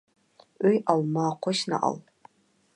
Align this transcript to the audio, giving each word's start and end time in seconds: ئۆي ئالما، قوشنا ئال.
ئۆي 0.63 0.77
ئالما، 0.87 1.25
قوشنا 1.43 1.77
ئال. 1.83 1.97